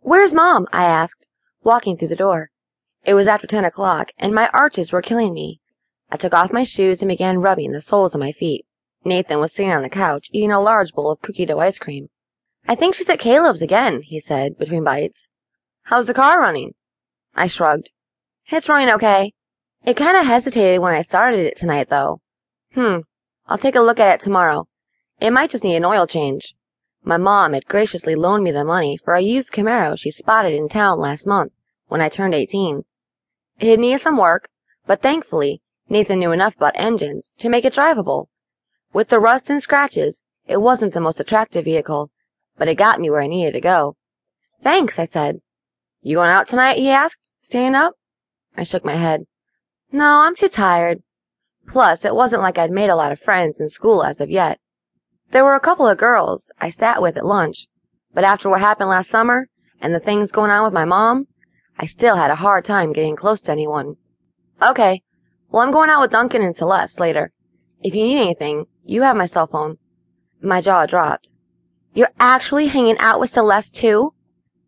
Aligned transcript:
Where's 0.00 0.32
Mom? 0.32 0.66
I 0.72 0.84
asked, 0.84 1.26
walking 1.62 1.96
through 1.96 2.08
the 2.08 2.16
door. 2.16 2.50
It 3.04 3.14
was 3.14 3.26
after 3.26 3.46
ten 3.46 3.64
o'clock, 3.64 4.12
and 4.18 4.34
my 4.34 4.48
arches 4.48 4.92
were 4.92 5.02
killing 5.02 5.34
me. 5.34 5.60
I 6.10 6.16
took 6.16 6.32
off 6.32 6.52
my 6.52 6.64
shoes 6.64 7.02
and 7.02 7.08
began 7.08 7.38
rubbing 7.38 7.72
the 7.72 7.80
soles 7.80 8.14
of 8.14 8.20
my 8.20 8.32
feet. 8.32 8.64
Nathan 9.04 9.38
was 9.38 9.52
sitting 9.52 9.72
on 9.72 9.82
the 9.82 9.88
couch, 9.88 10.28
eating 10.32 10.52
a 10.52 10.60
large 10.60 10.92
bowl 10.92 11.10
of 11.10 11.20
cookie 11.20 11.46
dough 11.46 11.60
ice 11.60 11.78
cream. 11.78 12.08
I 12.66 12.74
think 12.74 12.94
she's 12.94 13.08
at 13.08 13.18
Caleb's 13.18 13.62
again, 13.62 14.02
he 14.02 14.20
said, 14.20 14.58
between 14.58 14.84
bites. 14.84 15.28
How's 15.84 16.06
the 16.06 16.14
car 16.14 16.40
running? 16.40 16.74
I 17.34 17.46
shrugged. 17.46 17.90
It's 18.50 18.68
running 18.68 18.92
okay. 18.94 19.32
It 19.84 19.96
kind 19.96 20.16
of 20.16 20.26
hesitated 20.26 20.80
when 20.80 20.94
I 20.94 21.02
started 21.02 21.40
it 21.40 21.56
tonight, 21.56 21.88
though. 21.88 22.20
Hmm. 22.74 22.98
I'll 23.46 23.58
take 23.58 23.76
a 23.76 23.80
look 23.80 24.00
at 24.00 24.20
it 24.20 24.24
tomorrow. 24.24 24.68
It 25.20 25.30
might 25.30 25.50
just 25.50 25.64
need 25.64 25.76
an 25.76 25.84
oil 25.84 26.06
change. 26.06 26.54
My 27.02 27.16
mom 27.16 27.52
had 27.52 27.66
graciously 27.66 28.14
loaned 28.14 28.44
me 28.44 28.50
the 28.50 28.64
money 28.64 28.96
for 28.96 29.14
a 29.14 29.20
used 29.20 29.52
Camaro 29.52 29.98
she 29.98 30.10
spotted 30.10 30.52
in 30.52 30.68
town 30.68 30.98
last 30.98 31.26
month 31.26 31.52
when 31.86 32.00
I 32.00 32.08
turned 32.08 32.34
18. 32.34 32.84
It 33.60 33.80
needed 33.80 34.00
some 34.00 34.16
work, 34.16 34.48
but 34.86 35.02
thankfully, 35.02 35.62
Nathan 35.88 36.18
knew 36.18 36.32
enough 36.32 36.56
about 36.56 36.74
engines 36.76 37.32
to 37.38 37.48
make 37.48 37.64
it 37.64 37.74
drivable. 37.74 38.26
With 38.92 39.08
the 39.08 39.20
rust 39.20 39.48
and 39.50 39.62
scratches, 39.62 40.22
it 40.46 40.58
wasn't 40.58 40.92
the 40.92 41.00
most 41.00 41.20
attractive 41.20 41.64
vehicle, 41.64 42.10
but 42.56 42.68
it 42.68 42.74
got 42.74 43.00
me 43.00 43.10
where 43.10 43.22
I 43.22 43.26
needed 43.26 43.52
to 43.52 43.60
go. 43.60 43.96
Thanks, 44.62 44.98
I 44.98 45.04
said. 45.04 45.40
You 46.02 46.16
going 46.16 46.30
out 46.30 46.48
tonight? 46.48 46.78
he 46.78 46.90
asked, 46.90 47.32
staying 47.40 47.74
up. 47.74 47.94
I 48.56 48.64
shook 48.64 48.84
my 48.84 48.96
head. 48.96 49.24
No, 49.92 50.20
I'm 50.20 50.34
too 50.34 50.48
tired. 50.48 51.02
Plus, 51.66 52.04
it 52.04 52.14
wasn't 52.14 52.42
like 52.42 52.58
I'd 52.58 52.70
made 52.70 52.90
a 52.90 52.96
lot 52.96 53.12
of 53.12 53.20
friends 53.20 53.60
in 53.60 53.68
school 53.68 54.02
as 54.02 54.20
of 54.20 54.30
yet. 54.30 54.58
There 55.30 55.44
were 55.44 55.54
a 55.54 55.60
couple 55.60 55.86
of 55.86 55.98
girls 55.98 56.50
I 56.58 56.70
sat 56.70 57.02
with 57.02 57.16
at 57.16 57.26
lunch, 57.26 57.66
but 58.14 58.24
after 58.24 58.48
what 58.48 58.60
happened 58.60 58.88
last 58.88 59.10
summer 59.10 59.48
and 59.80 59.94
the 59.94 60.00
things 60.00 60.32
going 60.32 60.50
on 60.50 60.64
with 60.64 60.72
my 60.72 60.86
mom, 60.86 61.26
I 61.78 61.86
still 61.86 62.16
had 62.16 62.30
a 62.30 62.36
hard 62.36 62.64
time 62.64 62.92
getting 62.92 63.14
close 63.14 63.42
to 63.42 63.52
anyone. 63.52 63.96
Okay, 64.62 65.02
well, 65.50 65.62
I'm 65.62 65.70
going 65.70 65.90
out 65.90 66.00
with 66.00 66.10
Duncan 66.10 66.42
and 66.42 66.56
Celeste 66.56 66.98
later. 66.98 67.32
If 67.80 67.94
you 67.94 68.04
need 68.04 68.20
anything, 68.20 68.66
you 68.84 69.02
have 69.02 69.16
my 69.16 69.26
cell 69.26 69.46
phone. 69.46 69.76
My 70.40 70.60
jaw 70.60 70.86
dropped. 70.86 71.30
You're 71.94 72.12
actually 72.18 72.68
hanging 72.68 72.98
out 72.98 73.20
with 73.20 73.30
Celeste 73.30 73.74
too? 73.74 74.14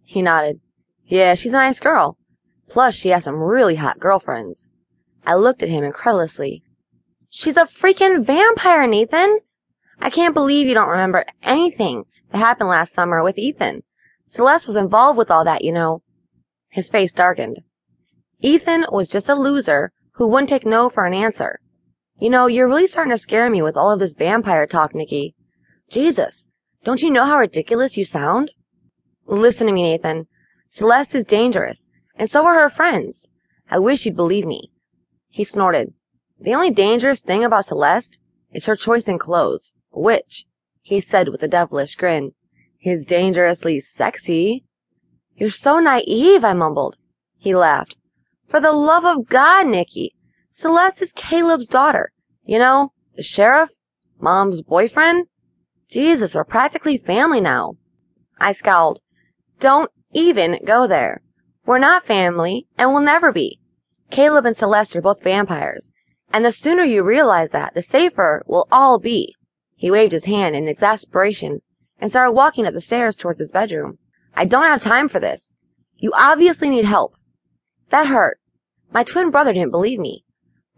He 0.05 0.20
nodded. 0.20 0.61
Yeah, 1.06 1.34
she's 1.34 1.53
a 1.53 1.56
nice 1.56 1.81
girl. 1.81 2.19
Plus, 2.69 2.94
she 2.94 3.08
has 3.08 3.25
some 3.25 3.36
really 3.36 3.77
hot 3.77 3.98
girlfriends. 3.98 4.69
I 5.27 5.34
looked 5.34 5.62
at 5.62 5.69
him 5.69 5.84
incredulously. 5.84 6.62
She's 7.28 7.56
a 7.56 7.64
freaking 7.64 8.25
vampire, 8.25 8.86
Nathan! 8.86 9.41
I 10.01 10.09
can't 10.11 10.34
believe 10.34 10.67
you 10.67 10.75
don't 10.75 10.89
remember 10.89 11.25
anything 11.43 12.05
that 12.33 12.39
happened 12.39 12.70
last 12.70 12.95
summer 12.95 13.23
with 13.23 13.39
Ethan. 13.39 13.83
Celeste 14.27 14.67
was 14.67 14.77
involved 14.77 15.19
with 15.19 15.31
all 15.31 15.45
that, 15.45 15.62
you 15.62 15.73
know. 15.73 16.03
His 16.69 16.89
face 16.89 17.12
darkened. 17.12 17.61
Ethan 18.41 18.87
was 18.91 19.09
just 19.09 19.28
a 19.28 19.34
loser 19.34 19.93
who 20.12 20.27
wouldn't 20.27 20.48
take 20.48 20.65
no 20.65 20.89
for 20.89 21.05
an 21.05 21.12
answer. 21.12 21.61
You 22.19 22.31
know, 22.31 22.47
you're 22.47 22.69
really 22.69 22.87
starting 22.87 23.11
to 23.11 23.19
scare 23.19 23.51
me 23.51 23.61
with 23.61 23.77
all 23.77 23.91
of 23.91 23.98
this 23.98 24.15
vampire 24.15 24.67
talk, 24.67 24.95
Nikki. 24.95 25.34
Jesus, 25.91 26.48
don't 26.84 27.03
you 27.03 27.11
know 27.11 27.25
how 27.25 27.39
ridiculous 27.39 27.97
you 27.97 28.05
sound? 28.05 28.53
Listen 29.27 29.67
to 29.67 29.73
me, 29.73 29.83
Nathan. 29.83 30.27
Celeste 30.71 31.15
is 31.15 31.27
dangerous, 31.27 31.89
and 32.15 32.31
so 32.31 32.47
are 32.47 32.55
her 32.55 32.69
friends. 32.71 33.28
I 33.71 33.78
wish 33.78 34.06
you'd 34.06 34.17
believe 34.17 34.47
me. 34.47 34.71
He 35.28 35.45
snorted. 35.45 35.93
The 36.41 36.55
only 36.55 36.71
dangerous 36.71 37.21
thing 37.21 37.45
about 37.45 37.67
Celeste 37.67 38.19
is 38.53 38.67
her 38.67 38.77
choice 38.77 39.06
in 39.09 39.19
clothes. 39.19 39.73
Which, 39.92 40.46
he 40.83 41.00
said 41.00 41.28
with 41.28 41.42
a 41.42 41.48
devilish 41.48 41.94
grin, 41.94 42.33
is 42.83 43.06
dangerously 43.06 43.80
sexy. 43.80 44.64
You're 45.34 45.50
so 45.50 45.80
naive, 45.80 46.44
I 46.44 46.52
mumbled. 46.52 46.97
He 47.38 47.55
laughed. 47.55 47.97
For 48.47 48.60
the 48.60 48.72
love 48.72 49.05
of 49.05 49.28
God, 49.28 49.66
Nikki, 49.66 50.14
Celeste 50.50 51.02
is 51.02 51.12
Caleb's 51.12 51.69
daughter. 51.69 52.12
You 52.44 52.58
know, 52.58 52.92
the 53.16 53.22
sheriff, 53.22 53.70
mom's 54.20 54.62
boyfriend. 54.62 55.26
Jesus, 55.88 56.34
we're 56.34 56.44
practically 56.44 56.98
family 56.98 57.41
now. 57.41 57.76
I 58.38 58.53
scowled. 58.53 59.00
Don't 59.59 59.91
even 60.12 60.59
go 60.65 60.86
there. 60.86 61.22
We're 61.66 61.78
not 61.78 62.06
family, 62.06 62.66
and 62.78 62.92
we'll 62.92 63.03
never 63.03 63.32
be. 63.32 63.60
Caleb 64.10 64.47
and 64.47 64.56
Celeste 64.56 64.97
are 64.97 65.03
both 65.03 65.22
vampires, 65.22 65.92
and 66.32 66.44
the 66.44 66.53
sooner 66.53 66.82
you 66.82 67.03
realize 67.03 67.50
that, 67.50 67.75
the 67.75 67.82
safer 67.82 68.42
we'll 68.47 68.66
all 68.72 68.98
be. 68.98 69.34
He 69.80 69.91
waved 69.91 70.12
his 70.12 70.26
hand 70.26 70.54
in 70.54 70.68
exasperation 70.68 71.62
and 71.98 72.10
started 72.10 72.32
walking 72.32 72.66
up 72.66 72.74
the 72.74 72.82
stairs 72.82 73.16
towards 73.16 73.41
his 73.41 73.50
bedroom. 73.50 73.96
I 74.36 74.44
don't 74.44 74.66
have 74.66 74.82
time 74.82 75.08
for 75.08 75.18
this. 75.18 75.54
You 75.96 76.12
obviously 76.14 76.68
need 76.68 76.84
help. 76.84 77.14
That 77.88 78.06
hurt. 78.06 78.38
My 78.92 79.04
twin 79.04 79.30
brother 79.30 79.54
didn't 79.54 79.70
believe 79.70 79.98
me. 79.98 80.26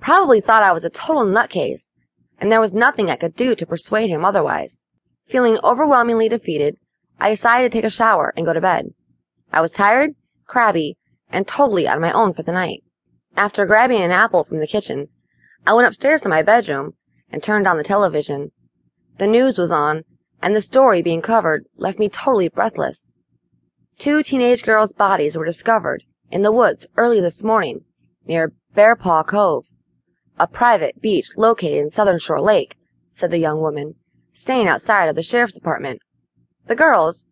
Probably 0.00 0.40
thought 0.40 0.62
I 0.62 0.70
was 0.70 0.84
a 0.84 0.88
total 0.88 1.24
nutcase, 1.24 1.90
and 2.38 2.52
there 2.52 2.60
was 2.60 2.72
nothing 2.72 3.10
I 3.10 3.16
could 3.16 3.34
do 3.34 3.56
to 3.56 3.66
persuade 3.66 4.08
him 4.08 4.24
otherwise. 4.24 4.84
Feeling 5.26 5.58
overwhelmingly 5.64 6.28
defeated, 6.28 6.76
I 7.18 7.30
decided 7.30 7.72
to 7.72 7.76
take 7.76 7.84
a 7.84 7.90
shower 7.90 8.32
and 8.36 8.46
go 8.46 8.52
to 8.52 8.60
bed. 8.60 8.94
I 9.52 9.62
was 9.62 9.72
tired, 9.72 10.14
crabby, 10.46 10.96
and 11.28 11.48
totally 11.48 11.88
on 11.88 12.00
my 12.00 12.12
own 12.12 12.34
for 12.34 12.44
the 12.44 12.52
night. 12.52 12.84
After 13.36 13.66
grabbing 13.66 14.00
an 14.00 14.12
apple 14.12 14.44
from 14.44 14.60
the 14.60 14.68
kitchen, 14.68 15.08
I 15.66 15.74
went 15.74 15.88
upstairs 15.88 16.22
to 16.22 16.28
my 16.28 16.44
bedroom 16.44 16.94
and 17.32 17.42
turned 17.42 17.66
on 17.66 17.78
the 17.78 17.82
television. 17.82 18.52
The 19.18 19.26
news 19.26 19.58
was 19.58 19.70
on, 19.70 20.04
and 20.42 20.56
the 20.56 20.60
story 20.60 21.02
being 21.02 21.22
covered 21.22 21.66
left 21.76 21.98
me 21.98 22.08
totally 22.08 22.48
breathless. 22.48 23.10
Two 23.98 24.22
teenage 24.22 24.62
girls' 24.62 24.92
bodies 24.92 25.36
were 25.36 25.44
discovered 25.44 26.04
in 26.30 26.42
the 26.42 26.52
woods 26.52 26.86
early 26.96 27.20
this 27.20 27.42
morning 27.42 27.84
near 28.26 28.52
Bear 28.74 28.96
Paw 28.96 29.22
Cove, 29.22 29.66
a 30.38 30.46
private 30.46 31.00
beach 31.00 31.28
located 31.36 31.76
in 31.78 31.90
Southern 31.90 32.18
Shore 32.18 32.40
Lake, 32.40 32.76
said 33.06 33.30
the 33.30 33.38
young 33.38 33.60
woman, 33.60 33.94
staying 34.32 34.66
outside 34.66 35.08
of 35.08 35.14
the 35.14 35.22
sheriff's 35.22 35.54
department. 35.54 36.00
The 36.66 36.74
girls, 36.74 37.26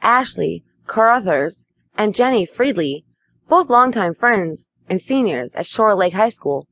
Ashley 0.00 0.64
Carruthers 0.86 1.66
and 1.96 2.14
Jenny 2.14 2.46
Friedley, 2.46 3.04
both 3.48 3.68
longtime 3.68 4.14
friends 4.14 4.70
and 4.88 5.00
seniors 5.00 5.54
at 5.54 5.66
Shore 5.66 5.94
Lake 5.94 6.14
High 6.14 6.28
School, 6.28 6.68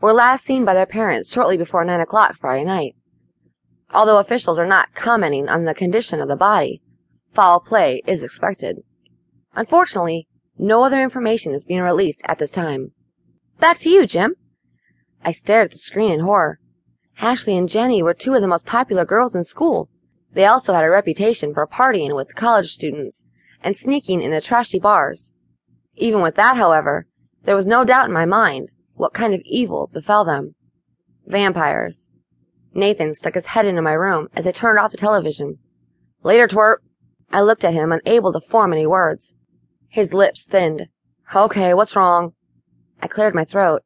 were 0.00 0.12
last 0.12 0.44
seen 0.44 0.64
by 0.64 0.74
their 0.74 0.86
parents 0.86 1.32
shortly 1.32 1.56
before 1.56 1.84
nine 1.84 2.00
o'clock 2.00 2.36
Friday 2.36 2.64
night. 2.64 2.94
Although 3.92 4.18
officials 4.18 4.58
are 4.58 4.66
not 4.66 4.94
commenting 4.94 5.48
on 5.48 5.64
the 5.64 5.74
condition 5.74 6.20
of 6.20 6.28
the 6.28 6.36
body, 6.36 6.82
foul 7.32 7.60
play 7.60 8.02
is 8.06 8.22
expected. 8.22 8.78
Unfortunately, 9.54 10.26
no 10.58 10.84
other 10.84 11.02
information 11.02 11.54
is 11.54 11.64
being 11.64 11.80
released 11.80 12.22
at 12.24 12.38
this 12.38 12.50
time. 12.50 12.92
Back 13.60 13.78
to 13.80 13.90
you, 13.90 14.06
Jim. 14.06 14.34
I 15.24 15.32
stared 15.32 15.66
at 15.66 15.72
the 15.72 15.78
screen 15.78 16.12
in 16.12 16.20
horror. 16.20 16.60
Ashley 17.18 17.56
and 17.56 17.68
Jenny 17.68 18.02
were 18.02 18.14
two 18.14 18.34
of 18.34 18.42
the 18.42 18.48
most 18.48 18.66
popular 18.66 19.04
girls 19.04 19.34
in 19.34 19.44
school. 19.44 19.88
They 20.32 20.44
also 20.44 20.74
had 20.74 20.84
a 20.84 20.90
reputation 20.90 21.54
for 21.54 21.66
partying 21.66 22.14
with 22.14 22.34
college 22.34 22.72
students 22.72 23.24
and 23.62 23.76
sneaking 23.76 24.20
into 24.20 24.40
trashy 24.40 24.78
bars. 24.78 25.32
Even 25.94 26.20
with 26.20 26.34
that, 26.34 26.56
however, 26.56 27.06
there 27.44 27.56
was 27.56 27.66
no 27.66 27.84
doubt 27.84 28.08
in 28.08 28.12
my 28.12 28.26
mind 28.26 28.70
what 28.94 29.14
kind 29.14 29.32
of 29.32 29.40
evil 29.44 29.88
befell 29.92 30.24
them. 30.24 30.54
Vampires. 31.26 32.08
Nathan 32.76 33.14
stuck 33.14 33.34
his 33.34 33.46
head 33.46 33.64
into 33.64 33.80
my 33.80 33.94
room 33.94 34.28
as 34.34 34.46
I 34.46 34.52
turned 34.52 34.78
off 34.78 34.90
the 34.90 34.98
television. 34.98 35.58
Later, 36.22 36.46
twerp. 36.46 36.76
I 37.30 37.40
looked 37.40 37.64
at 37.64 37.72
him, 37.72 37.90
unable 37.90 38.32
to 38.34 38.40
form 38.40 38.72
any 38.72 38.86
words. 38.86 39.34
His 39.88 40.12
lips 40.12 40.44
thinned. 40.44 40.88
Okay, 41.34 41.72
what's 41.72 41.96
wrong? 41.96 42.34
I 43.00 43.08
cleared 43.08 43.34
my 43.34 43.44
throat. 43.44 43.82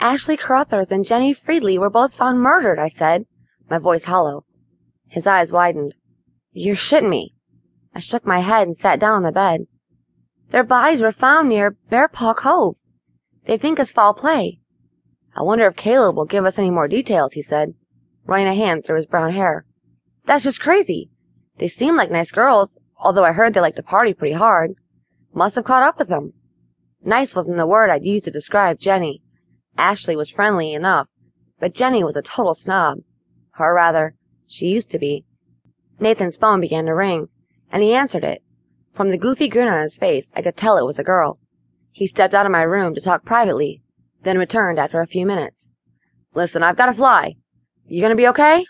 Ashley 0.00 0.36
Carruthers 0.36 0.88
and 0.90 1.04
Jenny 1.04 1.32
Friedley 1.32 1.78
were 1.78 1.88
both 1.88 2.14
found 2.14 2.40
murdered, 2.40 2.78
I 2.78 2.88
said, 2.88 3.26
my 3.70 3.78
voice 3.78 4.04
hollow. 4.04 4.44
His 5.08 5.26
eyes 5.26 5.52
widened. 5.52 5.94
You're 6.52 6.76
shitting 6.76 7.08
me. 7.08 7.34
I 7.94 8.00
shook 8.00 8.26
my 8.26 8.40
head 8.40 8.66
and 8.66 8.76
sat 8.76 8.98
down 8.98 9.14
on 9.14 9.22
the 9.22 9.32
bed. 9.32 9.66
Their 10.50 10.64
bodies 10.64 11.00
were 11.00 11.12
found 11.12 11.48
near 11.48 11.76
Bear 11.88 12.08
Paw 12.08 12.34
Cove. 12.34 12.76
They 13.46 13.56
think 13.56 13.78
it's 13.78 13.92
foul 13.92 14.14
play. 14.14 14.58
I 15.34 15.42
wonder 15.42 15.66
if 15.68 15.76
Caleb 15.76 16.16
will 16.16 16.24
give 16.24 16.44
us 16.44 16.58
any 16.58 16.70
more 16.70 16.88
details, 16.88 17.32
he 17.32 17.42
said 17.42 17.74
running 18.26 18.48
a 18.48 18.54
hand 18.54 18.84
through 18.84 18.96
his 18.96 19.06
brown 19.06 19.32
hair. 19.32 19.64
That's 20.24 20.44
just 20.44 20.60
crazy. 20.60 21.10
They 21.58 21.68
seem 21.68 21.96
like 21.96 22.10
nice 22.10 22.30
girls, 22.30 22.76
although 22.98 23.24
I 23.24 23.32
heard 23.32 23.54
they 23.54 23.60
like 23.60 23.76
to 23.76 23.82
party 23.82 24.12
pretty 24.12 24.34
hard. 24.34 24.74
Must 25.32 25.54
have 25.54 25.64
caught 25.64 25.82
up 25.82 25.98
with 25.98 26.08
them. 26.08 26.32
Nice 27.02 27.34
wasn't 27.34 27.56
the 27.56 27.66
word 27.66 27.90
I'd 27.90 28.04
use 28.04 28.24
to 28.24 28.30
describe 28.30 28.78
Jenny. 28.78 29.22
Ashley 29.78 30.16
was 30.16 30.30
friendly 30.30 30.72
enough, 30.72 31.08
but 31.60 31.74
Jenny 31.74 32.02
was 32.02 32.16
a 32.16 32.22
total 32.22 32.54
snob. 32.54 32.98
Or 33.58 33.74
rather, 33.74 34.14
she 34.46 34.66
used 34.66 34.90
to 34.90 34.98
be. 34.98 35.24
Nathan's 36.00 36.36
phone 36.36 36.60
began 36.60 36.86
to 36.86 36.94
ring, 36.94 37.28
and 37.70 37.82
he 37.82 37.94
answered 37.94 38.24
it. 38.24 38.42
From 38.92 39.10
the 39.10 39.18
goofy 39.18 39.48
grin 39.48 39.68
on 39.68 39.82
his 39.82 39.98
face, 39.98 40.28
I 40.34 40.42
could 40.42 40.56
tell 40.56 40.78
it 40.78 40.86
was 40.86 40.98
a 40.98 41.04
girl. 41.04 41.38
He 41.92 42.06
stepped 42.06 42.34
out 42.34 42.46
of 42.46 42.52
my 42.52 42.62
room 42.62 42.94
to 42.94 43.00
talk 43.00 43.24
privately, 43.24 43.82
then 44.22 44.38
returned 44.38 44.78
after 44.78 45.00
a 45.00 45.06
few 45.06 45.26
minutes. 45.26 45.68
Listen, 46.34 46.62
I've 46.62 46.76
got 46.76 46.86
to 46.86 46.92
fly. 46.92 47.36
You 47.88 48.02
gonna 48.02 48.16
be 48.16 48.28
okay? 48.28 48.66